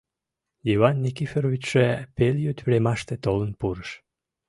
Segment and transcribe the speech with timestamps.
[0.67, 3.91] Йыван Никифоровичше пелйӱд времаште толын пурыш.